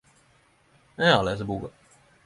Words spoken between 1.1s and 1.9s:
har lese boka.